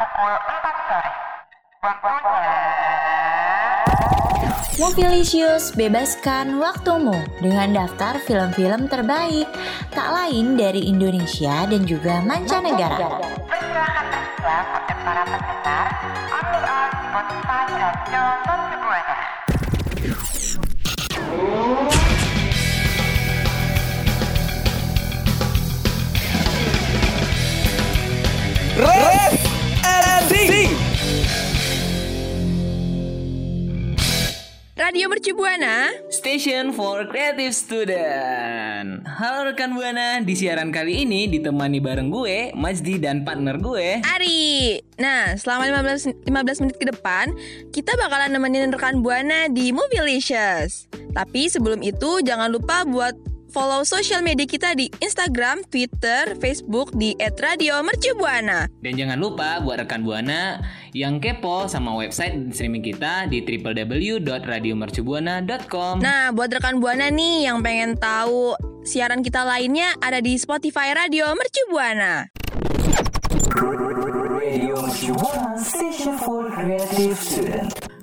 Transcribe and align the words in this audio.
pukul 0.00 0.34
4 0.34 0.88
sore. 0.88 1.10
Waktunya... 1.84 2.56
Mobilisius 4.74 5.70
bebaskan 5.78 6.58
waktumu 6.58 7.14
dengan 7.38 7.86
daftar 7.86 8.18
film-film 8.26 8.90
terbaik 8.90 9.46
tak 9.94 10.10
lain 10.10 10.58
dari 10.58 10.90
Indonesia 10.90 11.62
dan 11.70 11.86
juga 11.86 12.18
mancanegara. 12.26 12.98
Buana. 12.98 13.44
Mercu 35.24 35.40
Buana. 35.40 35.88
Station 36.12 36.76
for 36.76 37.08
Creative 37.08 37.56
Student. 37.56 39.08
Halo 39.08 39.48
rekan 39.48 39.72
Buana, 39.72 40.20
di 40.20 40.36
siaran 40.36 40.68
kali 40.68 41.08
ini 41.08 41.24
ditemani 41.32 41.80
bareng 41.80 42.12
gue, 42.12 42.52
Majdi 42.52 43.00
dan 43.00 43.24
partner 43.24 43.56
gue. 43.56 44.04
Ari. 44.04 44.84
Nah, 45.00 45.32
selama 45.40 45.80
15 45.80 46.28
15 46.28 46.60
menit 46.68 46.76
ke 46.76 46.92
depan, 46.92 47.32
kita 47.72 47.96
bakalan 47.96 48.36
nemenin 48.36 48.68
rekan 48.68 49.00
Buana 49.00 49.48
di 49.48 49.72
Movielicious. 49.72 50.92
Tapi 51.16 51.48
sebelum 51.48 51.80
itu 51.80 52.20
jangan 52.20 52.52
lupa 52.52 52.84
buat 52.84 53.16
follow 53.54 53.86
sosial 53.86 54.26
media 54.26 54.50
kita 54.50 54.74
di 54.74 54.90
Instagram, 54.98 55.62
Twitter, 55.70 56.34
Facebook 56.42 56.90
di 56.98 57.14
@radiomercubuana. 57.22 58.66
Dan 58.82 58.98
jangan 58.98 59.22
lupa 59.22 59.62
buat 59.62 59.78
rekan 59.78 60.02
Buana 60.02 60.58
yang 60.90 61.22
kepo 61.22 61.70
sama 61.70 61.94
website 61.94 62.34
streaming 62.50 62.82
kita 62.82 63.30
di 63.30 63.46
www.radiomercubuana.com. 63.46 66.02
Nah, 66.02 66.34
buat 66.34 66.50
rekan 66.50 66.82
Buana 66.82 67.14
nih 67.14 67.46
yang 67.46 67.62
pengen 67.62 67.94
tahu 67.94 68.58
siaran 68.82 69.22
kita 69.22 69.46
lainnya 69.46 69.94
ada 70.02 70.18
di 70.18 70.34
Spotify 70.34 70.90
Radio 70.90 71.30
Mercu 71.30 71.62
Buana. 71.70 72.26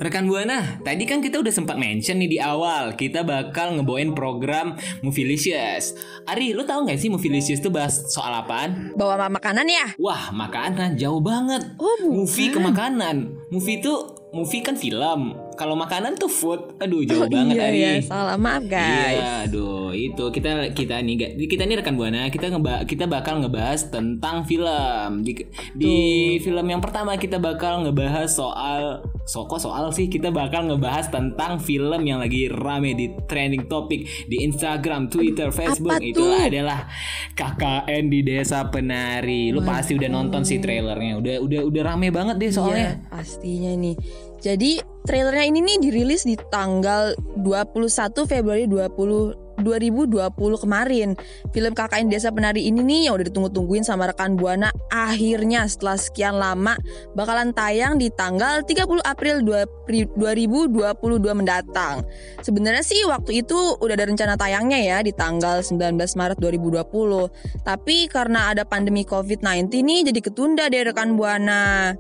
Rekan 0.01 0.25
Buana, 0.25 0.81
tadi 0.81 1.05
kan 1.05 1.21
kita 1.21 1.37
udah 1.37 1.53
sempat 1.53 1.77
mention 1.77 2.17
nih 2.17 2.25
di 2.25 2.39
awal 2.41 2.97
kita 2.97 3.21
bakal 3.21 3.77
ngebawain 3.77 4.17
program 4.17 4.73
Movielicious. 5.05 5.93
Ari, 6.25 6.57
lu 6.57 6.65
tahu 6.65 6.89
nggak 6.89 6.97
sih 6.97 7.13
Movielicious 7.13 7.61
itu 7.61 7.69
bahas 7.69 8.09
soal 8.09 8.33
apaan? 8.33 8.97
Bawa 8.97 9.29
makanan 9.29 9.69
ya? 9.69 9.93
Wah, 10.01 10.33
makanan 10.33 10.97
jauh 10.97 11.21
banget. 11.21 11.77
Oh, 11.77 12.01
bukan. 12.01 12.17
Movie 12.17 12.49
ke 12.49 12.57
makanan. 12.57 13.15
Movie 13.53 13.77
itu 13.77 13.93
movie 14.33 14.65
kan 14.65 14.73
film. 14.73 15.37
Kalau 15.55 15.75
makanan 15.75 16.17
tuh 16.17 16.31
food. 16.31 16.77
Aduh, 16.81 17.05
jauh 17.05 17.27
banget 17.27 17.55
iya, 17.57 17.67
Ari. 17.67 17.77
iya, 17.77 17.91
salah 18.01 18.37
maaf 18.39 18.63
guys. 18.65 19.19
Iya, 19.19 19.31
aduh, 19.47 19.91
itu 19.93 20.23
kita 20.33 20.73
kita 20.73 20.99
nih 21.03 21.45
kita 21.47 21.63
nih 21.67 21.75
rekan 21.83 21.95
buana 21.95 22.27
kita 22.31 22.49
ngeba 22.51 22.87
kita 22.87 23.05
bakal 23.05 23.43
ngebahas 23.43 23.91
tentang 23.91 24.43
film. 24.47 25.21
Di, 25.21 25.33
di 25.77 25.95
film 26.41 26.65
yang 26.65 26.81
pertama 26.81 27.15
kita 27.19 27.37
bakal 27.37 27.85
ngebahas 27.85 28.29
soal 28.31 29.05
so 29.25 29.45
kok 29.45 29.61
soal 29.61 29.93
sih 29.93 30.09
kita 30.09 30.33
bakal 30.33 30.65
ngebahas 30.65 31.07
tentang 31.13 31.61
film 31.61 32.01
yang 32.03 32.19
lagi 32.19 32.49
rame 32.49 32.97
di 32.97 33.13
trending 33.29 33.69
topik 33.69 34.07
di 34.27 34.43
Instagram, 34.43 35.07
Twitter, 35.07 35.53
Facebook 35.53 36.01
Apa 36.01 36.03
itu 36.03 36.19
tuh? 36.19 36.35
adalah 36.35 36.89
KKN 37.37 38.03
di 38.09 38.19
Desa 38.25 38.65
Penari. 38.67 39.53
Lu 39.53 39.61
pasti 39.61 39.95
udah 39.95 40.09
nonton 40.09 40.41
sih 40.43 40.57
trailernya. 40.57 41.21
Udah 41.21 41.35
udah 41.41 41.61
udah 41.67 41.81
rame 41.85 42.09
banget 42.09 42.35
deh 42.41 42.51
soalnya. 42.51 42.97
Iya, 42.97 43.09
pastinya 43.11 43.71
nih. 43.77 43.95
Jadi 44.41 44.71
trailernya 45.05 45.45
ini 45.49 45.59
nih 45.65 45.77
dirilis 45.89 46.23
di 46.25 46.35
tanggal 46.49 47.15
21 47.39 48.29
Februari 48.29 48.65
20 48.69 49.41
2020 49.61 50.33
kemarin. 50.57 51.13
Film 51.53 51.71
KKN 51.77 52.09
Desa 52.09 52.33
Penari 52.33 52.67
ini 52.67 52.81
nih 52.81 53.07
yang 53.07 53.15
udah 53.15 53.25
ditunggu-tungguin 53.29 53.85
sama 53.85 54.09
rekan 54.09 54.35
Buana 54.35 54.73
akhirnya 54.89 55.69
setelah 55.69 55.95
sekian 56.01 56.35
lama 56.35 56.75
bakalan 57.13 57.53
tayang 57.53 58.01
di 58.01 58.09
tanggal 58.09 58.65
30 58.65 59.05
April 59.05 59.45
2 59.45 60.17
2022 60.17 60.97
mendatang. 61.37 62.03
Sebenarnya 62.41 62.83
sih 62.83 63.05
waktu 63.05 63.45
itu 63.45 63.77
udah 63.77 63.93
ada 63.93 64.09
rencana 64.09 64.33
tayangnya 64.35 64.79
ya 64.81 64.97
di 65.05 65.13
tanggal 65.13 65.61
19 65.61 65.95
Maret 65.95 66.37
2020. 66.41 67.61
Tapi 67.61 68.09
karena 68.09 68.51
ada 68.51 68.65
pandemi 68.65 69.05
COVID-19 69.05 69.69
nih 69.69 69.99
jadi 70.09 70.19
ketunda 70.19 70.65
deh 70.67 70.83
rekan 70.89 71.13
Buana. 71.13 71.93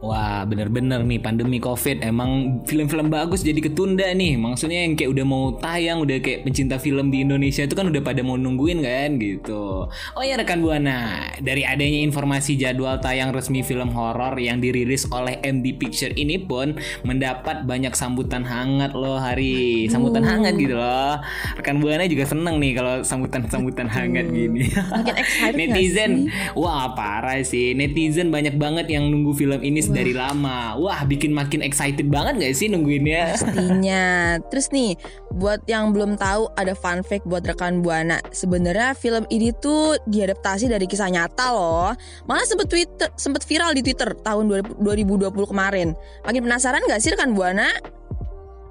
Wah 0.00 0.48
bener-bener 0.48 1.04
nih 1.04 1.20
pandemi 1.20 1.60
covid. 1.60 2.00
Emang 2.00 2.64
film-film 2.64 3.12
bagus 3.12 3.44
jadi 3.44 3.60
ketunda 3.60 4.08
nih. 4.16 4.40
Maksudnya 4.40 4.88
yang 4.88 4.96
kayak 4.96 5.12
udah 5.12 5.24
mau 5.28 5.44
tayang 5.60 6.00
Udah 6.00 6.16
kayak 6.24 6.48
pencinta 6.48 6.80
film 6.80 7.12
di 7.12 7.20
Indonesia 7.20 7.68
itu 7.68 7.76
kan 7.76 7.92
udah 7.92 8.00
pada 8.00 8.24
mau 8.24 8.40
nungguin 8.40 8.80
kan 8.80 9.20
gitu. 9.20 9.84
Oh 10.16 10.22
ya 10.24 10.40
rekan 10.40 10.64
Buana. 10.64 11.28
Dari 11.36 11.68
adanya 11.68 12.00
informasi 12.00 12.56
jadwal 12.56 12.96
tayang 13.04 13.36
resmi 13.36 13.60
film 13.60 13.92
horor 13.92 14.40
Yang 14.40 14.58
dirilis 14.72 15.02
oleh 15.12 15.36
MD 15.44 15.76
Picture 15.76 16.16
ini 16.16 16.40
pun 16.40 16.80
Mendapat 17.04 17.68
banyak 17.68 17.92
sambutan 17.92 18.40
hangat 18.48 18.96
loh 18.96 19.20
hari. 19.20 19.84
Sambutan 19.92 20.24
hangat 20.24 20.56
gitu 20.56 20.80
loh. 20.80 21.20
Rekan 21.60 21.76
Buana 21.76 22.08
juga 22.08 22.24
seneng 22.24 22.56
nih 22.56 22.72
kalau 22.72 23.04
sambutan-sambutan 23.04 23.84
hangat 23.84 24.32
gini. 24.32 24.64
Makin 24.72 25.14
excited 25.20 25.56
nggak 25.60 25.76
Netizen? 25.76 26.12
Wah 26.56 26.96
parah 26.96 27.36
sih. 27.44 27.76
Netizen 27.76 28.32
banyak 28.32 28.56
banget 28.56 28.88
yang 28.88 29.04
nunggu 29.12 29.36
film 29.36 29.60
ini 29.60 29.89
dari 29.90 30.12
lama 30.14 30.78
Wah 30.78 31.02
bikin 31.04 31.34
makin 31.34 31.60
excited 31.60 32.08
banget 32.08 32.40
gak 32.40 32.54
sih 32.56 32.66
nungguinnya 32.70 33.36
Pastinya. 33.36 34.38
Terus 34.48 34.70
nih, 34.74 34.96
buat 35.34 35.62
yang 35.66 35.92
belum 35.94 36.16
tahu 36.16 36.50
ada 36.56 36.74
fun 36.74 37.02
fact 37.04 37.26
buat 37.26 37.44
rekan 37.44 37.82
Buana. 37.84 38.18
Sebenarnya 38.30 38.96
film 38.96 39.26
ini 39.30 39.54
tuh 39.58 39.98
diadaptasi 40.08 40.70
dari 40.70 40.86
kisah 40.86 41.10
nyata 41.10 41.52
loh. 41.52 41.92
Malah 42.26 42.46
sempet 42.46 42.66
Twitter, 42.70 43.08
sempet 43.14 43.42
viral 43.46 43.76
di 43.76 43.82
Twitter 43.84 44.10
tahun 44.24 44.48
2000 44.48 44.82
2020 44.82 45.52
kemarin. 45.52 45.88
Makin 46.26 46.42
penasaran 46.44 46.82
gak 46.88 47.00
sih 47.02 47.12
rekan 47.12 47.36
Buana? 47.36 47.68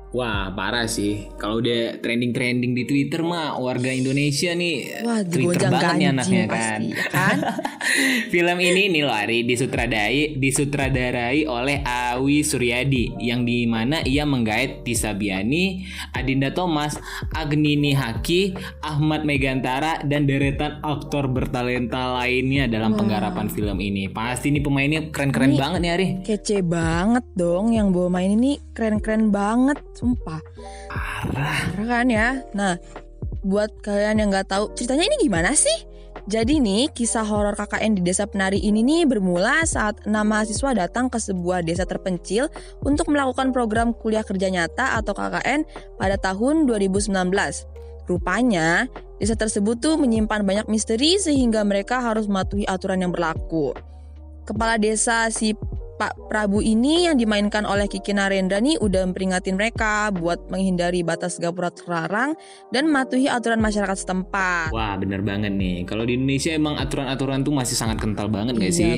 Wah 0.10 0.50
parah 0.54 0.90
sih. 0.90 1.30
Kalau 1.38 1.62
udah 1.62 2.02
trending-trending 2.02 2.74
di 2.74 2.84
Twitter 2.86 3.22
mah 3.22 3.58
Warga 3.62 3.94
Indonesia 3.94 4.54
nih 4.58 5.06
Wah, 5.06 5.22
Twitter 5.22 5.70
banget 5.70 5.94
nih 6.02 6.08
anaknya 6.10 6.44
kan. 6.46 6.52
pasti, 6.54 6.86
ya 6.90 7.06
kan? 7.10 7.38
Film 8.34 8.58
ini 8.62 8.82
nih 8.90 9.02
loh 9.06 9.14
Ari 9.14 9.46
Disutradarai, 9.46 10.38
disutradarai 10.38 11.42
oleh 11.46 11.82
Awi 11.86 12.42
Suryadi 12.42 13.18
Yang 13.22 13.42
di 13.46 13.58
mana 13.70 14.02
ia 14.02 14.26
menggait 14.26 14.82
Tisa 14.82 15.14
Biani 15.14 15.86
Adinda 16.14 16.54
Thomas 16.54 16.98
Agnini 17.34 17.94
Haki 17.94 18.58
Ahmad 18.82 19.26
Megantara 19.26 20.02
Dan 20.02 20.26
deretan 20.26 20.82
aktor 20.82 21.30
bertalenta 21.30 22.18
lainnya 22.18 22.66
Dalam 22.66 22.98
penggarapan 22.98 23.48
film 23.50 23.78
ini. 23.80 24.10
Pasti 24.10 24.50
nih 24.50 24.64
pemainnya 24.64 25.02
keren-keren 25.14 25.54
banget 25.56 25.80
nih 25.82 25.92
Ari. 25.92 26.08
Kece 26.26 26.60
banget 26.66 27.26
dong 27.36 27.74
yang 27.76 27.92
bawa 27.92 28.20
main 28.20 28.36
ini 28.36 28.58
keren-keren 28.80 29.28
banget, 29.28 29.76
sumpah. 30.00 30.40
Parah 31.36 31.86
kan 31.86 32.08
ya? 32.08 32.40
Nah, 32.56 32.80
buat 33.44 33.84
kalian 33.84 34.24
yang 34.24 34.30
nggak 34.32 34.48
tahu 34.48 34.72
ceritanya 34.76 35.12
ini 35.12 35.28
gimana 35.28 35.52
sih? 35.52 35.90
Jadi 36.30 36.62
nih, 36.62 36.94
kisah 36.94 37.26
horor 37.26 37.58
KKN 37.58 37.98
di 37.98 38.02
Desa 38.06 38.30
Penari 38.30 38.62
ini 38.62 38.86
nih 38.86 39.10
bermula 39.10 39.66
saat 39.66 40.06
enam 40.06 40.30
mahasiswa 40.30 40.78
datang 40.78 41.10
ke 41.10 41.18
sebuah 41.18 41.66
desa 41.66 41.90
terpencil 41.90 42.54
untuk 42.86 43.10
melakukan 43.10 43.50
program 43.50 43.98
kuliah 43.98 44.22
kerja 44.22 44.54
nyata 44.54 45.00
atau 45.02 45.18
KKN 45.18 45.66
pada 45.98 46.22
tahun 46.22 46.70
2019. 46.70 47.10
Rupanya, 48.06 48.86
desa 49.18 49.34
tersebut 49.34 49.82
tuh 49.82 49.98
menyimpan 49.98 50.46
banyak 50.46 50.68
misteri 50.70 51.18
sehingga 51.18 51.66
mereka 51.66 51.98
harus 51.98 52.30
mematuhi 52.30 52.66
aturan 52.70 53.02
yang 53.02 53.10
berlaku. 53.10 53.74
Kepala 54.46 54.78
desa 54.78 55.30
si 55.34 55.58
Pak 56.00 56.32
Prabu 56.32 56.64
ini 56.64 57.12
yang 57.12 57.20
dimainkan 57.20 57.68
oleh 57.68 57.92
Kiki 57.92 58.16
Narendra 58.16 58.64
nih 58.64 58.80
udah 58.80 59.04
memperingatin 59.04 59.60
mereka 59.60 60.08
buat 60.16 60.48
menghindari 60.48 61.04
batas 61.04 61.36
gapura 61.36 61.76
terlarang 61.76 62.40
dan 62.72 62.88
mematuhi 62.88 63.28
aturan 63.28 63.60
masyarakat 63.60 64.08
setempat. 64.08 64.72
Wah 64.72 64.96
bener 64.96 65.20
banget 65.20 65.52
nih. 65.52 65.84
Kalau 65.84 66.08
di 66.08 66.16
Indonesia 66.16 66.56
emang 66.56 66.80
aturan-aturan 66.80 67.44
tuh 67.44 67.52
masih 67.52 67.76
sangat 67.76 68.00
kental 68.00 68.32
banget 68.32 68.56
gak 68.56 68.72
Iya, 68.72 68.80
sih? 68.80 68.96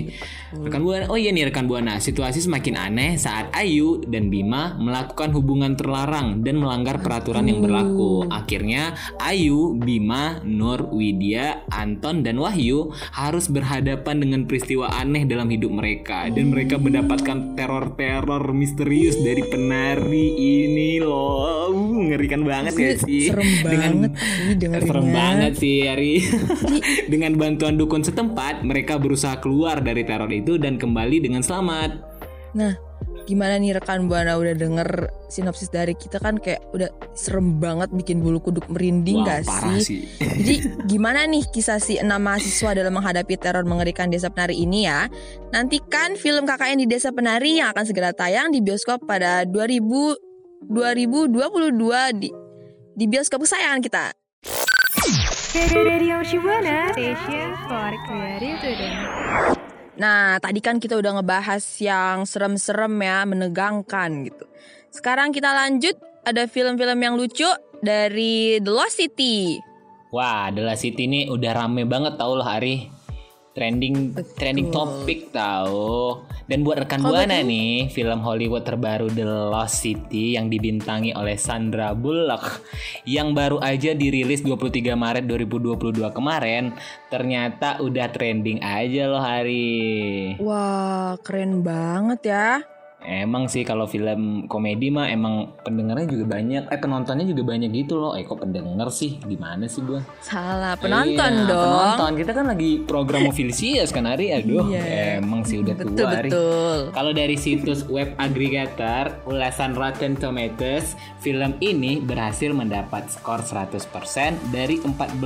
Rekan 0.53 0.86
Buana 0.86 1.09
Oh 1.09 1.18
iya 1.18 1.33
nih 1.33 1.50
rekan 1.50 1.65
Buana 1.65 1.98
Situasi 1.98 2.44
semakin 2.44 2.75
aneh 2.77 3.18
saat 3.18 3.50
Ayu 3.56 4.04
dan 4.06 4.27
Bima 4.30 4.75
Melakukan 4.77 5.31
hubungan 5.33 5.74
terlarang 5.74 6.44
Dan 6.45 6.62
melanggar 6.62 7.01
peraturan 7.01 7.50
yang 7.50 7.65
berlaku. 7.65 8.30
Akhirnya 8.30 8.94
Ayu, 9.18 9.74
Bima, 9.80 10.44
Nur, 10.45 10.92
Widya, 10.94 11.65
Anton 11.74 12.21
dan 12.21 12.38
Wahyu 12.38 12.94
Harus 13.15 13.50
berhadapan 13.50 14.21
dengan 14.21 14.45
peristiwa 14.45 14.92
aneh 14.94 15.25
dalam 15.25 15.50
hidup 15.50 15.74
mereka. 15.74 16.30
Dan 16.30 16.54
mereka 16.54 16.77
Hmm. 16.77 16.86
Mendapatkan 16.92 17.56
teror-teror 17.56 18.52
misterius 18.52 19.16
dari 19.24 19.48
penari 19.48 20.28
ini 20.36 21.00
loh. 21.00 21.72
Uh, 21.72 22.12
ngerikan 22.12 22.44
banget 22.44 22.76
ya 22.76 22.92
sih. 23.00 23.32
Serem 23.32 23.52
banget 23.64 24.12
sih. 24.20 24.60
Serem 24.60 25.08
banget 25.16 25.54
sih 25.56 25.88
Ari. 25.88 26.16
dengan 27.16 27.40
bantuan 27.40 27.80
dukun 27.80 28.04
setempat, 28.04 28.68
mereka 28.68 29.00
berusaha 29.00 29.40
keluar 29.40 29.80
dari 29.80 30.04
teror 30.04 30.28
itu 30.36 30.60
dan 30.60 30.76
kembali 30.76 31.24
dengan 31.24 31.40
selamat. 31.40 31.96
Nah, 32.60 32.76
gimana 33.25 33.57
nih 33.57 33.77
rekan 33.77 34.09
buana 34.09 34.35
udah 34.35 34.53
denger 34.57 35.09
sinopsis 35.31 35.71
dari 35.71 35.95
kita 35.95 36.19
kan 36.19 36.38
kayak 36.38 36.59
udah 36.75 36.91
serem 37.15 37.62
banget 37.62 37.89
bikin 37.94 38.19
bulu 38.19 38.41
kuduk 38.44 38.68
merinding 38.68 39.23
Wah, 39.23 39.39
gak 39.39 39.47
parah 39.47 39.79
sih? 39.79 40.03
sih. 40.03 40.03
Jadi 40.39 40.56
gimana 40.89 41.23
nih 41.29 41.45
kisah 41.50 41.79
si 41.79 41.97
enam 41.97 42.19
mahasiswa 42.19 42.75
dalam 42.75 42.94
menghadapi 42.94 43.35
teror 43.39 43.63
mengerikan 43.63 44.12
desa 44.12 44.27
penari 44.33 44.59
ini 44.62 44.89
ya? 44.89 45.07
Nantikan 45.51 46.15
film 46.15 46.47
KKN 46.47 46.83
di 46.83 46.88
Desa 46.88 47.12
Penari 47.12 47.59
yang 47.59 47.75
akan 47.75 47.83
segera 47.83 48.15
tayang 48.15 48.56
di 48.56 48.63
bioskop 48.63 49.03
pada 49.03 49.44
2000 49.44 50.69
2022 50.71 52.21
di 52.21 52.29
di 52.95 53.06
bioskop 53.09 53.41
kesayangan 53.44 53.81
kita. 53.81 54.06
Radio 55.75 56.23
Shibuana 56.23 56.94
Station 56.95 57.57
for 57.68 57.91
Creative 58.07 58.57
Student. 58.62 59.61
Nah, 60.01 60.42
tadi 60.42 60.57
kan 60.65 60.81
kita 60.81 60.98
udah 60.98 61.21
ngebahas 61.21 61.62
yang 61.77 62.25
serem-serem 62.25 62.89
ya, 63.06 63.21
menegangkan 63.30 64.25
gitu. 64.25 64.50
Sekarang 64.89 65.30
kita 65.30 65.53
lanjut, 65.53 65.94
ada 66.25 66.50
film-film 66.50 66.98
yang 66.98 67.13
lucu 67.13 67.45
dari 67.86 68.57
The 68.57 68.71
Lost 68.74 68.98
City. 68.98 69.62
Wah, 70.09 70.50
The 70.50 70.65
Last 70.65 70.81
City 70.81 71.06
ini 71.06 71.30
udah 71.30 71.53
rame 71.53 71.86
banget 71.86 72.18
tau 72.18 72.33
loh 72.33 72.44
Ari. 72.44 72.89
Trending 73.51 74.15
trending 74.39 74.71
topik 74.71 75.36
tau. 75.36 76.24
Dan 76.48 76.63
buat 76.63 76.83
rekan 76.83 77.03
buana 77.03 77.44
nih, 77.44 77.92
film 77.92 78.24
Hollywood 78.24 78.63
terbaru 78.63 79.12
The 79.12 79.27
Lost 79.27 79.83
City 79.83 80.39
yang 80.39 80.48
dibintangi 80.48 81.12
oleh 81.12 81.36
Sandra 81.36 81.92
Bullock 81.92 82.63
yang 83.03 83.36
baru 83.36 83.59
aja 83.59 83.92
dirilis 83.92 84.39
23 84.44 84.95
Maret 84.95 85.27
2022 85.27 86.12
kemarin, 86.15 86.75
ternyata 87.12 87.83
udah 87.83 88.07
trending 88.12 88.63
aja 88.63 89.12
loh 89.12 89.24
Hari. 89.24 90.39
Wah, 90.39 91.19
keren 91.19 91.59
banget 91.59 92.31
ya. 92.31 92.63
Emang 93.01 93.50
sih 93.50 93.62
kalau 93.62 93.86
film 93.86 94.45
komedi 94.45 94.88
mah 94.88 95.09
emang 95.09 95.57
pendengarnya 95.59 96.06
juga 96.06 96.38
banyak, 96.38 96.69
eh 96.69 96.77
penontonnya 96.77 97.25
juga 97.25 97.44
banyak 97.48 97.69
gitu 97.75 97.98
loh. 97.98 98.13
Eh 98.13 98.21
kok 98.21 98.39
pendengar 98.39 98.89
sih? 98.89 99.18
Gimana 99.19 99.65
sih 99.65 99.81
gua? 99.81 100.06
Salah, 100.19 100.77
penonton 100.77 101.18
Iya, 101.36 101.50
dong. 101.50 101.65
Penonton 101.65 102.12
kita 102.15 102.31
kan 102.31 102.45
lagi 102.48 102.71
program 102.81 103.25
Movilisius 103.25 103.89
kan 103.89 104.06
Ari. 104.06 104.30
Aduh, 104.31 104.69
Iya. 104.69 105.18
emang 105.18 105.42
sih 105.42 105.57
udah 105.57 105.74
Betul, 105.74 105.95
tua 105.95 106.09
Ari. 106.13 106.30
betul. 106.30 106.77
Kalau 106.92 107.12
dari 107.12 107.36
situs 107.36 107.80
web 107.86 108.13
agregator 108.18 109.18
ulasan 109.25 109.74
Rotten 109.74 110.13
Tomatoes, 110.13 110.94
film 111.19 111.57
ini 111.59 111.97
berhasil 111.97 112.51
mendapat 112.51 113.09
skor 113.09 113.42
100% 113.42 113.88
dari 114.50 114.77
14 114.77 115.21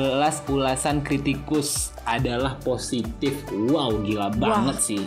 ulasan 0.48 1.00
kritikus 1.00 1.92
adalah 2.04 2.56
positif. 2.62 3.34
Wow, 3.52 3.98
gila 4.00 4.30
banget 4.32 4.78
sih. 4.80 5.04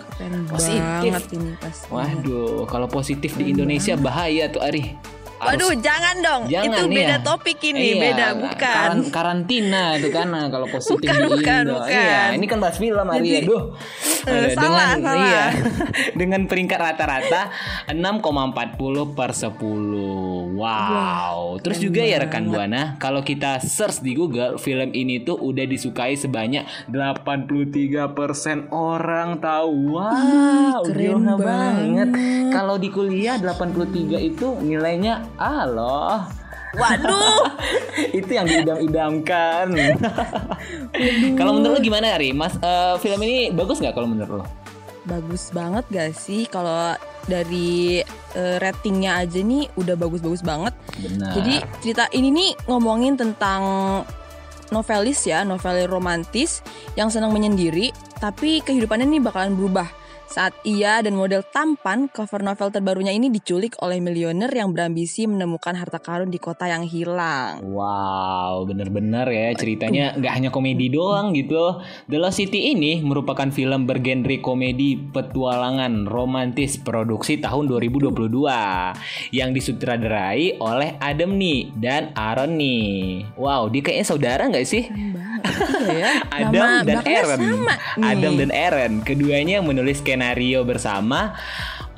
Positif. 0.48 0.82
banget 0.82 1.24
ini 1.30 1.52
pasti. 1.56 1.86
Waduh, 1.88 2.57
kalau 2.64 2.88
positif 2.88 3.36
di 3.36 3.52
Indonesia 3.52 3.94
bahaya 3.94 4.48
tuh 4.48 4.58
Ari. 4.58 4.96
Waduh, 5.38 5.70
jangan 5.78 6.18
dong. 6.18 6.42
Jangan 6.50 6.66
Itu 6.66 6.90
nih 6.90 6.98
beda 6.98 7.14
ya. 7.14 7.18
topik 7.22 7.58
ini, 7.62 7.78
Iya, 7.78 8.02
beda 8.02 8.26
bukan. 8.42 8.58
karan- 8.58 9.06
karantina 9.14 9.94
itu 9.94 10.10
kan 10.10 10.26
nah, 10.26 10.50
kalau 10.50 10.66
positif 10.66 11.06
Bukan, 11.06 11.14
di 11.14 11.30
bukan, 11.30 11.62
Indo. 11.62 11.78
bukan. 11.78 11.94
Iya, 11.94 12.22
ini 12.34 12.46
kan 12.50 12.58
bahas 12.58 12.74
film 12.74 13.06
Ari. 13.06 13.46
Aduh. 13.46 13.62
Ada 14.26 14.48
salah, 14.50 14.58
dengan, 14.58 14.98
salah. 14.98 15.14
Iya. 15.22 15.44
dengan 16.18 16.40
peringkat 16.42 16.78
rata-rata 16.82 17.54
6,40 17.86 19.14
per 19.14 19.30
10. 19.30 20.47
Wow. 20.54 21.60
Terus 21.60 21.78
juga 21.82 22.00
ya 22.00 22.22
rekan 22.22 22.48
Buana, 22.48 22.96
kalau 22.96 23.20
kita 23.20 23.60
search 23.60 24.00
di 24.00 24.16
Google, 24.16 24.56
film 24.56 24.94
ini 24.96 25.20
tuh 25.20 25.36
udah 25.36 25.68
disukai 25.68 26.16
sebanyak 26.16 26.64
83% 26.88 28.72
orang 28.72 29.42
tahu. 29.42 29.98
Wow, 29.98 30.86
keren 30.88 31.24
gila 31.24 31.34
banget. 31.36 32.08
Kalau 32.54 32.80
di 32.80 32.88
kuliah 32.88 33.36
83 33.36 34.16
itu 34.22 34.56
nilainya 34.62 35.26
A 35.36 35.68
loh. 35.68 36.24
Waduh, 36.68 37.48
itu 38.18 38.28
yang 38.28 38.44
diidam-idamkan. 38.44 39.72
kalau 41.40 41.56
menurut 41.56 41.76
lo 41.76 41.80
gimana 41.80 42.14
Ari? 42.14 42.36
Mas 42.36 42.54
eh, 42.60 42.94
film 43.00 43.20
ini 43.24 43.48
bagus 43.50 43.80
nggak 43.80 43.96
kalau 43.96 44.04
menurut 44.04 44.44
lo? 44.44 44.46
bagus 45.08 45.48
banget 45.56 45.84
gak 45.88 46.12
sih 46.12 46.44
kalau 46.44 46.92
dari 47.28 48.00
eh, 48.34 48.56
ratingnya 48.58 49.20
aja 49.22 49.38
nih 49.44 49.68
udah 49.76 49.94
bagus-bagus 49.94 50.40
banget. 50.40 50.72
Benar. 50.98 51.32
Jadi 51.36 51.54
cerita 51.84 52.04
ini 52.16 52.28
nih 52.32 52.50
ngomongin 52.66 53.14
tentang 53.20 53.62
novelis 54.72 55.24
ya, 55.24 55.44
novel 55.44 55.88
romantis 55.88 56.60
yang 56.96 57.08
senang 57.08 57.32
menyendiri, 57.32 57.92
tapi 58.20 58.60
kehidupannya 58.64 59.08
nih 59.08 59.22
bakalan 59.24 59.56
berubah 59.56 59.88
saat 60.28 60.52
ia 60.60 61.00
dan 61.00 61.16
model 61.16 61.40
tampan 61.40 62.04
cover 62.12 62.44
novel 62.44 62.68
terbarunya 62.68 63.16
ini 63.16 63.32
diculik 63.32 63.80
oleh 63.80 63.96
miliuner 63.96 64.52
yang 64.52 64.76
berambisi 64.76 65.24
menemukan 65.24 65.72
harta 65.72 65.96
karun 65.96 66.28
di 66.28 66.36
kota 66.36 66.68
yang 66.68 66.84
hilang. 66.84 67.64
Wow, 67.64 68.68
bener-bener 68.68 69.24
ya 69.24 69.56
ceritanya 69.56 70.12
nggak 70.20 70.32
hanya 70.36 70.50
komedi 70.52 70.92
doang 70.92 71.32
gitu. 71.32 71.80
The 72.12 72.20
Lost 72.20 72.36
City 72.36 72.76
ini 72.76 73.00
merupakan 73.00 73.48
film 73.48 73.88
bergenre 73.88 74.44
komedi 74.44 75.00
petualangan 75.00 76.04
romantis 76.04 76.76
produksi 76.76 77.40
tahun 77.40 77.64
2022 77.64 78.12
yang 79.32 79.56
disutradarai 79.56 80.60
oleh 80.60 81.00
Adam 81.00 81.40
nih 81.40 81.72
dan 81.72 82.12
Aaron 82.12 82.60
nih. 82.60 83.24
Wow, 83.40 83.72
dia 83.72 83.80
kayaknya 83.80 84.06
saudara 84.06 84.44
nggak 84.44 84.68
sih? 84.68 84.84
Iya 85.78 85.94
ya. 85.98 86.12
Adam 86.30 86.52
Nama 86.52 86.84
dan 86.84 86.98
Aaron. 87.06 87.38
sama 87.38 87.74
nih. 87.74 88.04
Adam 88.04 88.32
dan 88.36 88.50
Aaron. 88.52 88.92
Keduanya 89.02 89.58
menulis 89.62 89.98
skenario 90.02 90.62
bersama 90.66 91.34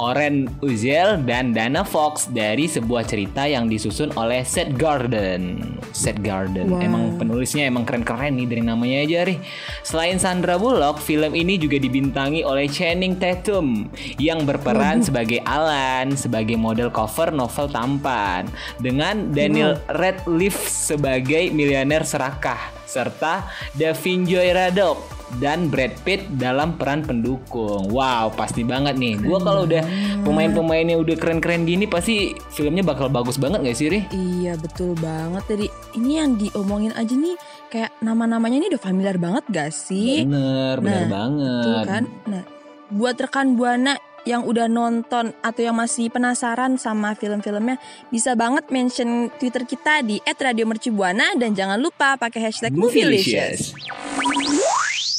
Oren 0.00 0.48
Uziel 0.64 1.20
dan 1.28 1.52
Dana 1.52 1.84
Fox 1.84 2.32
dari 2.32 2.64
sebuah 2.64 3.04
cerita 3.04 3.44
yang 3.44 3.68
disusun 3.68 4.16
oleh 4.16 4.40
Seth 4.48 4.72
Garden. 4.72 5.60
Seth 5.92 6.24
Garden. 6.24 6.72
Wow. 6.72 6.80
Emang 6.80 7.02
penulisnya 7.20 7.68
emang 7.68 7.84
keren-keren 7.84 8.32
nih 8.40 8.48
dari 8.48 8.62
namanya 8.64 8.98
aja 9.04 9.28
nih. 9.28 9.38
Selain 9.84 10.16
Sandra 10.16 10.56
Bullock, 10.56 11.04
film 11.04 11.36
ini 11.36 11.60
juga 11.60 11.76
dibintangi 11.76 12.40
oleh 12.40 12.64
Channing 12.64 13.20
Tatum 13.20 13.92
yang 14.16 14.48
berperan 14.48 15.04
sebagai 15.04 15.44
Alan 15.44 16.16
sebagai 16.16 16.56
model 16.56 16.88
cover 16.88 17.28
novel 17.28 17.68
tampan 17.68 18.48
dengan 18.80 19.28
Daniel 19.36 19.76
Radcliffe 19.92 20.64
sebagai 20.64 21.52
miliuner 21.52 22.08
serakah 22.08 22.79
serta 22.90 23.46
Davin 23.78 24.26
Joy 24.26 24.50
Radok 24.50 24.98
dan 25.38 25.70
Brad 25.70 25.94
Pitt 26.02 26.26
dalam 26.34 26.74
peran 26.74 27.06
pendukung. 27.06 27.86
Wow, 27.86 28.34
pasti 28.34 28.66
banget 28.66 28.98
nih. 28.98 29.14
Gua 29.22 29.38
kalau 29.38 29.62
udah 29.62 29.78
pemain-pemainnya 30.26 30.98
udah 30.98 31.14
keren-keren 31.14 31.62
gini 31.62 31.86
pasti 31.86 32.34
filmnya 32.50 32.82
bakal 32.82 33.06
bagus 33.06 33.38
banget 33.38 33.62
gak 33.62 33.78
sih, 33.78 33.86
Ri? 33.86 34.00
Iya 34.10 34.58
betul 34.58 34.98
banget 34.98 35.46
Jadi 35.46 35.66
ini 35.94 36.12
yang 36.18 36.34
diomongin 36.34 36.90
aja 36.98 37.14
nih 37.14 37.38
Kayak 37.70 37.94
nama-namanya 38.02 38.58
ini 38.58 38.66
udah 38.74 38.82
familiar 38.82 39.16
banget 39.22 39.44
gak 39.54 39.70
sih? 39.70 40.26
Bener, 40.26 40.82
bener 40.82 41.06
Nah, 41.06 41.08
banget. 41.08 41.62
Betul 41.62 41.80
kan? 41.86 42.04
Nah 42.26 42.42
buat 42.90 43.14
rekan 43.14 43.54
Buana 43.54 43.94
yang 44.28 44.44
udah 44.44 44.66
nonton 44.66 45.32
atau 45.40 45.60
yang 45.60 45.76
masih 45.76 46.12
penasaran 46.12 46.76
sama 46.76 47.16
film-filmnya 47.16 47.80
Bisa 48.08 48.36
banget 48.36 48.68
mention 48.68 49.28
Twitter 49.36 49.64
kita 49.64 50.04
di 50.04 50.20
@radiomercubuana 50.24 51.36
Dan 51.36 51.56
jangan 51.56 51.80
lupa 51.80 52.16
pakai 52.20 52.50
hashtag 52.50 52.72
Movielicious 52.72 53.72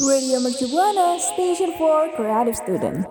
Radio 0.02 0.42
Mercubuana 0.42 1.14
Station 1.22 1.78
for 1.78 2.10
Creative 2.18 2.58
Student. 2.58 3.06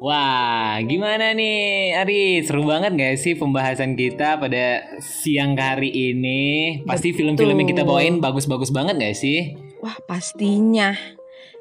Wah, 0.00 0.80
gimana 0.80 1.36
nih 1.36 1.92
Ari? 2.00 2.40
Seru 2.48 2.64
banget 2.64 2.96
gak 2.96 3.20
sih 3.20 3.36
pembahasan 3.36 3.92
kita 3.92 4.40
pada 4.40 4.96
siang 5.04 5.52
hari 5.60 5.92
ini? 5.92 6.80
Pasti 6.88 7.12
film-film 7.12 7.60
yang 7.60 7.68
kita 7.68 7.84
bawain 7.84 8.24
bagus-bagus 8.24 8.72
banget 8.72 8.96
gak 8.96 9.20
sih? 9.20 9.52
Wah 9.84 10.00
pastinya 10.08 10.96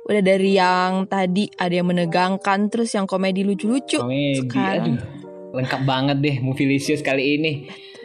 Udah 0.07 0.23
dari 0.23 0.55
yang 0.55 1.03
tadi 1.05 1.51
ada 1.53 1.73
yang 1.73 1.91
menegangkan 1.91 2.71
Terus 2.71 2.95
yang 2.95 3.03
komedi 3.03 3.43
lucu-lucu 3.43 3.99
Komedi, 3.99 4.39
Sekarang 4.39 4.95
aduh. 4.95 4.99
Lengkap 5.51 5.81
banget 5.83 6.17
deh 6.23 6.37
Movielicious 6.39 7.03
kali 7.03 7.39
ini. 7.39 7.51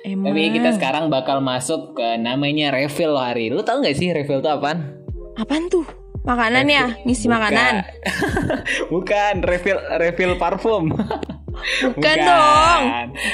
Emang 0.02 0.34
Tapi 0.34 0.50
kita 0.50 0.74
sekarang 0.74 1.06
bakal 1.06 1.38
masuk 1.38 1.94
ke 1.94 2.18
namanya 2.18 2.74
refill 2.74 3.14
loh 3.14 3.22
Hari. 3.22 3.54
Lu 3.54 3.62
tahu 3.62 3.86
nggak 3.86 3.94
sih 3.94 4.10
refill 4.10 4.42
itu 4.42 4.50
apaan? 4.50 4.98
Apaan 5.38 5.70
tuh? 5.70 5.86
Makanan 6.22 6.66
ya? 6.66 6.98
Ngisi 7.06 7.26
Bukan. 7.30 7.34
makanan? 7.38 7.74
Bukan, 8.90 9.34
refill 9.42 9.78
refill 9.98 10.34
parfum. 10.38 10.90
Bukan 11.88 12.16
dong. 12.18 12.82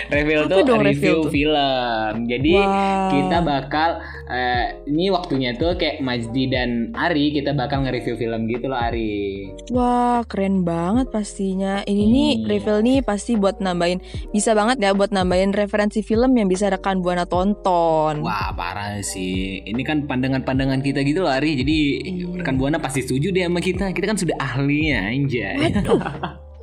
Review 0.09 0.39
Apa 0.41 0.51
tuh 0.51 0.63
dong 0.63 0.81
review 0.81 0.91
review 0.91 1.17
tuh? 1.21 1.31
film. 1.31 2.13
Jadi 2.25 2.53
Wah. 2.55 3.09
kita 3.11 3.39
bakal 3.41 3.89
eh, 4.27 4.65
ini 4.85 5.09
waktunya 5.09 5.51
tuh 5.53 5.75
kayak 5.75 5.99
Majdi 5.99 6.45
dan 6.47 6.69
Ari 6.93 7.33
kita 7.33 7.53
bakal 7.53 7.83
nge-review 7.83 8.15
film 8.15 8.45
gitu 8.47 8.67
loh 8.67 8.79
Ari. 8.79 9.49
Wah, 9.71 10.21
keren 10.23 10.63
banget 10.63 11.09
pastinya. 11.09 11.81
Ini 11.83 12.05
nih 12.05 12.31
Hmm. 12.35 12.47
reveal 12.47 12.79
nih 12.81 12.99
pasti 13.01 13.35
buat 13.35 13.59
nambahin 13.59 14.01
bisa 14.29 14.53
banget 14.53 14.79
ya 14.79 14.93
buat 14.93 15.09
nambahin 15.09 15.51
referensi 15.51 16.01
film 16.01 16.33
yang 16.33 16.47
bisa 16.47 16.69
rekan 16.69 16.99
Buana 16.99 17.25
tonton. 17.25 18.21
Wah 18.21 18.53
parah 18.53 18.99
sih. 19.01 19.63
Ini 19.63 19.83
kan 19.83 20.05
pandangan-pandangan 20.05 20.81
kita 20.81 21.01
gitu 21.03 21.21
loh 21.21 21.31
Ari. 21.31 21.57
Jadi 21.57 21.77
Iya. 22.01 22.27
rekan 22.37 22.57
buana 22.57 22.77
pasti 22.77 23.01
setuju 23.01 23.31
deh 23.31 23.43
sama 23.43 23.59
kita. 23.59 23.91
Kita 23.91 24.07
kan 24.07 24.17
sudah 24.17 24.37
ahlinya 24.37 25.09
anjay. 25.09 25.73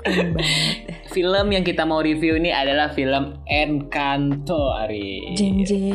film 1.15 1.47
yang 1.55 1.63
kita 1.63 1.87
mau 1.87 2.03
review 2.03 2.35
ini 2.35 2.51
adalah 2.51 2.91
film 2.91 3.39
Encanto 3.47 4.75
Ari. 4.75 5.31
Jeng 5.39 5.63
jeng. 5.63 5.87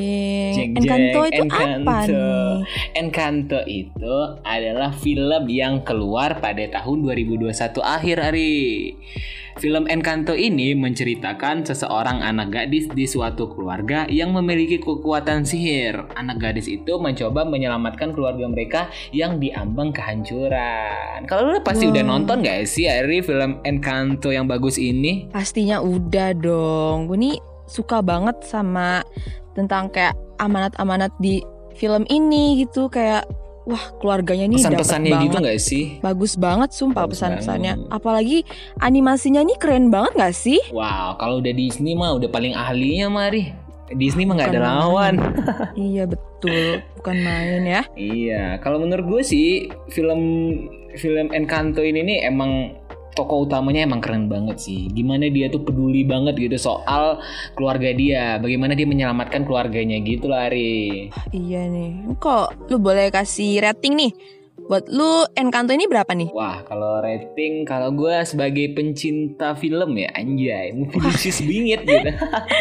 Jeng, 0.57 0.71
Encanto 0.81 1.21
jeng, 1.29 1.45
itu 1.45 1.45
apa 1.45 1.61
Encanto. 1.61 2.17
nih? 2.17 2.97
Encanto 2.97 3.61
itu 3.69 4.15
adalah 4.41 4.91
film 4.97 5.45
yang 5.53 5.85
keluar 5.85 6.41
pada 6.41 6.65
tahun 6.73 7.05
2021 7.05 7.53
akhir 7.85 8.17
Ari. 8.33 8.97
Film 9.59 9.91
Encanto 9.91 10.37
ini 10.39 10.79
menceritakan 10.79 11.67
seseorang 11.67 12.23
anak 12.23 12.55
gadis 12.55 12.87
di 12.87 13.11
suatu 13.11 13.51
keluarga 13.51 14.07
yang 14.07 14.31
memiliki 14.31 14.79
kekuatan 14.79 15.43
sihir. 15.43 16.07
Anak 16.15 16.39
gadis 16.39 16.71
itu 16.71 17.01
mencoba 17.03 17.43
menyelamatkan 17.43 18.15
keluarga 18.15 18.47
mereka 18.47 18.81
yang 19.11 19.43
diambang 19.43 19.91
kehancuran. 19.91 21.27
Kalau 21.27 21.51
lu 21.51 21.59
pasti 21.67 21.91
udah 21.91 22.05
Wah. 22.07 22.11
nonton 22.15 22.47
gak 22.47 22.71
sih 22.71 22.87
Ari 22.87 23.27
film 23.27 23.59
Encanto 23.67 24.31
yang 24.31 24.47
bagus 24.47 24.79
ini? 24.79 25.27
Pastinya 25.35 25.83
udah 25.83 26.31
dong. 26.39 27.11
Gue 27.11 27.19
nih 27.19 27.37
suka 27.67 27.99
banget 28.05 28.39
sama 28.47 29.03
tentang 29.59 29.91
kayak 29.91 30.15
amanat-amanat 30.39 31.11
di 31.19 31.43
film 31.75 32.07
ini 32.07 32.63
gitu 32.63 32.87
kayak 32.87 33.27
wah 33.69 33.85
keluarganya 34.01 34.47
nih 34.49 34.59
Pesan-pesannya 34.61 35.13
gitu 35.29 35.37
gak 35.41 35.61
sih? 35.61 35.85
Bagus 36.01 36.35
banget 36.37 36.73
sumpah 36.73 37.05
pesan-pesannya. 37.09 37.93
Apalagi 37.93 38.45
animasinya 38.81 39.45
nih 39.45 39.57
keren 39.61 39.93
banget 39.93 40.13
gak 40.17 40.35
sih? 40.37 40.61
Wow, 40.73 41.17
kalau 41.21 41.45
udah 41.45 41.53
Disney 41.53 41.93
mah 41.97 42.17
udah 42.17 42.29
paling 42.33 42.57
ahlinya 42.57 43.13
mari. 43.13 43.53
Disney 43.91 44.23
mah 44.23 44.39
nggak 44.39 44.55
ada 44.55 44.63
lawan. 44.63 45.15
iya 45.91 46.07
betul, 46.07 46.79
bukan 47.03 47.17
main 47.27 47.67
ya. 47.67 47.83
iya, 47.99 48.45
kalau 48.63 48.79
menurut 48.79 49.19
gue 49.19 49.23
sih 49.27 49.67
film 49.91 50.23
film 50.95 51.27
Encanto 51.35 51.83
ini 51.83 52.03
nih 52.07 52.19
emang 52.31 52.79
tokoh 53.13 53.45
utamanya 53.45 53.85
emang 53.85 53.99
keren 53.99 54.27
banget 54.27 54.61
sih. 54.61 54.87
Gimana 54.89 55.27
dia 55.27 55.51
tuh 55.51 55.61
peduli 55.61 56.07
banget 56.07 56.39
gitu 56.39 56.57
soal 56.57 57.19
keluarga 57.55 57.91
dia, 57.91 58.39
bagaimana 58.39 58.73
dia 58.73 58.87
menyelamatkan 58.87 59.43
keluarganya 59.43 59.99
gitu 60.01 60.31
lah 60.31 60.47
Ari. 60.47 61.11
Iya 61.31 61.67
nih. 61.67 62.17
Kok 62.17 62.71
lu 62.71 62.79
boleh 62.79 63.11
kasih 63.11 63.61
rating 63.61 63.99
nih? 63.99 64.13
Buat 64.61 64.87
lu 64.87 65.27
Encanto 65.35 65.75
ini 65.75 65.91
berapa 65.91 66.15
nih? 66.15 66.31
Wah, 66.31 66.63
kalau 66.63 67.03
rating 67.03 67.67
kalau 67.67 67.91
gue 67.91 68.23
sebagai 68.23 68.71
pencinta 68.71 69.59
film 69.59 69.99
ya 69.99 70.15
anjay, 70.15 70.71
movie 70.71 71.11
bingit 71.51 71.83
gitu. 71.83 72.11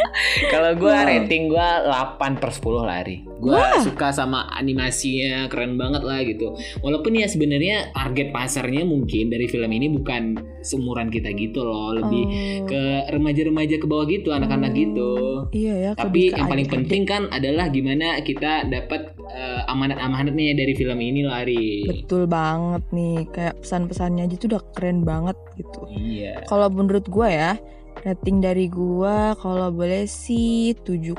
kalau 0.54 0.74
gue 0.74 0.90
Wow. 0.90 1.06
rating 1.06 1.54
gue 1.54 1.68
8 1.86 2.42
per 2.42 2.50
10 2.50 2.66
lah 2.82 2.98
Ari. 3.06 3.29
Gue 3.40 3.56
suka 3.82 4.12
sama 4.12 4.52
animasinya 4.52 5.48
keren 5.48 5.80
banget 5.80 6.04
lah 6.04 6.20
gitu. 6.22 6.54
Walaupun 6.84 7.16
ya 7.16 7.26
sebenarnya 7.26 7.96
target 7.96 8.36
pasarnya 8.36 8.84
mungkin 8.84 9.32
dari 9.32 9.48
film 9.48 9.72
ini 9.72 9.88
bukan 9.90 10.36
seumuran 10.60 11.08
kita 11.08 11.32
gitu 11.34 11.64
loh, 11.64 11.96
lebih 11.96 12.24
Oh. 12.30 12.68
ke 12.68 12.82
remaja-remaja 13.10 13.80
ke 13.80 13.88
bawah 13.88 14.06
gitu, 14.06 14.30
anak-anak 14.30 14.76
gitu. 14.76 15.12
Iya 15.56 15.74
ya. 15.80 15.92
Tapi 15.96 16.36
yang 16.36 16.46
paling 16.46 16.68
adik-adik. 16.68 16.76
penting 16.92 17.02
kan 17.08 17.22
adalah 17.32 17.72
gimana 17.72 18.20
kita 18.22 18.68
dapat 18.68 19.16
eh, 19.30 19.62
amanat-amanatnya 19.72 20.58
dari 20.58 20.74
film 20.74 21.00
ini 21.00 21.24
lah 21.24 21.46
Ari. 21.46 21.86
Betul 21.88 22.28
banget 22.28 22.84
nih. 22.92 23.30
Kayak 23.32 23.56
pesan-pesannya 23.62 24.28
aja 24.28 24.36
tuh 24.36 24.48
udah 24.52 24.64
keren 24.76 25.06
banget 25.06 25.38
gitu. 25.56 25.86
Iya. 25.88 26.44
Kalau 26.44 26.68
menurut 26.68 27.06
gua 27.08 27.30
ya, 27.30 27.52
rating 28.02 28.40
dari 28.40 28.68
gua 28.68 29.36
kalau 29.36 29.70
boleh 29.70 30.06
sih 30.06 30.72
7,8 30.74 31.16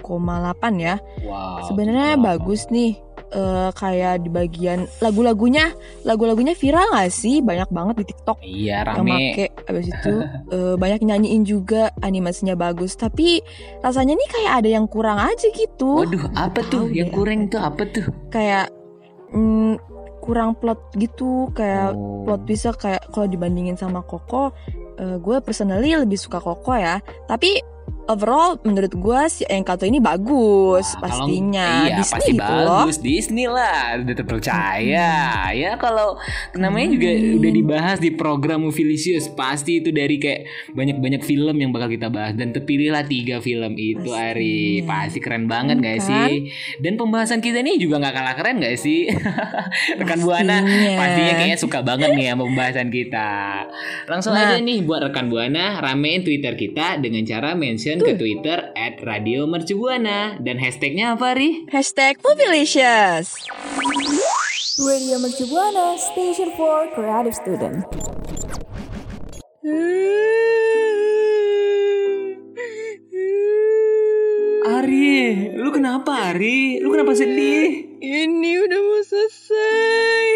ya. 0.76 0.96
Wow. 1.20 1.66
Sebenarnya 1.66 2.14
wow. 2.14 2.24
bagus 2.26 2.68
nih. 2.68 2.96
eh, 3.30 3.70
kayak 3.70 4.26
di 4.26 4.28
bagian 4.28 4.90
lagu-lagunya, 4.98 5.70
lagu-lagunya 6.02 6.50
viral 6.50 6.90
gak 6.90 7.14
sih? 7.14 7.38
Banyak 7.38 7.70
banget 7.70 8.02
di 8.02 8.10
TikTok 8.10 8.42
Iya 8.42 8.82
yang 8.82 9.06
rame. 9.06 9.06
make 9.06 9.54
abis 9.70 9.86
itu 9.94 10.14
eh, 10.50 10.74
banyak 10.74 10.98
nyanyiin 10.98 11.46
juga 11.46 11.94
animasinya 12.02 12.58
bagus 12.58 12.98
tapi 12.98 13.38
rasanya 13.78 14.18
nih 14.18 14.28
kayak 14.34 14.52
ada 14.58 14.68
yang 14.74 14.90
kurang 14.90 15.22
aja 15.22 15.46
gitu 15.46 16.02
Waduh, 16.02 16.26
apa 16.34 16.58
tuh 16.66 16.90
tahu 16.90 16.90
yang 16.90 17.06
deh, 17.06 17.14
kurang 17.14 17.40
tuh 17.46 17.60
apa 17.62 17.82
tuh? 17.86 18.10
kayak 18.34 18.66
mm, 19.30 19.78
kurang 20.18 20.58
plot 20.58 20.90
gitu 20.98 21.54
kayak 21.54 21.94
Oh. 21.94 22.26
plot 22.26 22.42
bisa 22.44 22.74
kayak 22.74 23.06
kalau 23.08 23.24
dibandingin 23.24 23.78
sama 23.78 24.02
Koko 24.02 24.50
eh, 24.98 25.16
gue 25.20 25.36
personally 25.44 25.94
lebih 25.94 26.18
suka 26.18 26.42
Koko 26.42 26.74
ya. 26.74 26.98
Tapi 27.28 27.60
overall 28.06 28.58
menurut 28.60 28.90
gue 28.90 29.20
si 29.28 29.42
Encanto 29.44 29.82
ini 29.82 29.98
bagus 29.98 30.86
Nah, 30.92 31.06
kalau- 31.06 31.26
pastinya 31.26 31.68
iya, 31.84 31.96
Disney 31.96 32.12
pasti 32.12 32.32
gitu 32.32 32.52
loh 32.56 32.82
bagus 32.82 32.98
Disney 32.98 33.46
lah, 33.46 33.80
udah 33.96 34.14
terpercaya. 34.14 35.10
Ya 35.50 35.70
kalau 35.76 36.16
namanya 36.52 36.88
juga 36.90 37.08
Hmm. 37.10 37.36
udah 37.36 37.50
dibahas 37.52 37.98
di 37.98 38.10
program 38.10 38.62
Movielicious, 38.62 39.28
pasti 39.30 39.78
itu 39.78 39.90
dari 39.90 40.16
kayak 40.16 40.40
banyak-banyak 40.70 41.22
film 41.22 41.56
yang 41.56 41.70
bakal 41.70 41.88
kita 41.88 42.08
bahas 42.08 42.34
dan 42.34 42.50
terpilihlah 42.50 43.02
tiga 43.02 43.38
film 43.38 43.74
itu 43.74 44.02
Pastinya. 44.02 44.30
Ari. 44.30 44.62
Pasti 44.82 45.18
keren 45.18 45.46
banget 45.46 45.76
Kan, 45.76 45.84
gak 45.84 45.96
kan? 45.96 46.06
sih? 46.06 46.30
Dan 46.78 46.94
pembahasan 46.94 47.38
kita 47.38 47.60
nih 47.60 47.76
juga 47.76 47.98
nggak 47.98 48.12
kalah 48.12 48.34
keren 48.34 48.56
gak 48.58 48.76
sih? 48.76 49.08
Rekan 50.00 50.20
Buana 50.20 50.60
Pastinya. 50.60 50.92
pastinya 50.96 51.32
kayaknya 51.34 51.58
suka 51.58 51.78
banget 51.80 52.10
nih 52.12 52.26
sama 52.28 52.42
pembahasan 52.44 52.88
kita. 52.88 53.30
Langsung 54.06 54.32
Nah. 54.32 54.46
aja 54.46 54.56
nih 54.58 54.78
buat 54.80 55.00
rekan 55.02 55.26
Buana 55.26 55.80
ramein 55.80 56.20
Twitter 56.20 56.54
kita 56.54 56.98
dengan 56.98 57.22
cara 57.22 57.52
mention 57.52 57.79
ke 57.80 58.12
Twitter 58.12 58.76
at 58.76 59.00
Radio 59.08 59.48
Mercubuana 59.48 60.36
dan 60.44 60.60
hashtagnya 60.60 61.16
apa 61.16 61.32
Ri? 61.32 61.64
hashtag 61.72 62.20
Movielicious 62.20 63.40
Radio 64.80 65.16
Mercu 65.16 65.48
Buana, 65.48 65.96
Station 65.96 66.52
for 66.60 66.88
Creative 66.92 67.32
Student. 67.36 67.84
Ari, 74.64 75.52
lu 75.56 75.68
kenapa 75.72 76.32
Ari? 76.32 76.80
Lu 76.84 76.92
kenapa 76.92 77.16
sedih? 77.16 77.96
ini 78.00 78.52
udah 78.56 78.80
mau 78.80 79.00
selesai 79.04 80.28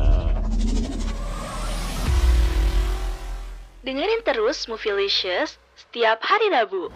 Dengerin 3.82 4.22
terus 4.22 4.70
Movielicious 4.70 5.61
setiap 5.92 6.24
hari 6.24 6.48
Rabu. 6.48 6.88